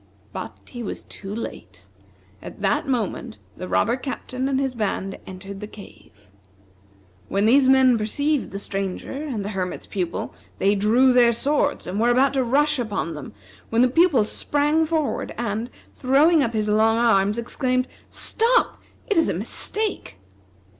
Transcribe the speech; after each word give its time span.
But 0.33 0.61
he 0.67 0.81
was 0.81 1.03
too 1.03 1.31
late. 1.31 1.87
At 2.41 2.63
that 2.63 2.87
moment 2.87 3.37
the 3.55 3.67
robber 3.67 3.95
captain 3.95 4.49
and 4.49 4.59
his 4.59 4.73
band 4.73 5.19
entered 5.27 5.59
the 5.59 5.67
cave. 5.67 6.11
When 7.29 7.45
these 7.45 7.69
men 7.69 7.99
perceived 7.99 8.49
the 8.49 8.57
Stranger 8.57 9.11
and 9.13 9.45
the 9.45 9.49
Hermit's 9.49 9.85
Pupil, 9.85 10.33
they 10.57 10.73
drew 10.73 11.13
their 11.13 11.31
swords 11.31 11.85
and 11.85 11.99
were 11.99 12.09
about 12.09 12.33
to 12.33 12.43
rush 12.43 12.79
upon 12.79 13.13
them, 13.13 13.33
when 13.69 13.83
the 13.83 13.87
Pupil 13.89 14.23
sprang 14.23 14.87
forward 14.87 15.35
and, 15.37 15.69
throwing 15.95 16.41
up 16.41 16.53
his 16.53 16.67
long 16.67 16.97
arms, 16.97 17.37
exclaimed: 17.37 17.87
"Stop! 18.09 18.81
it 19.05 19.17
is 19.17 19.29
a 19.29 19.35
mistake!" 19.35 20.17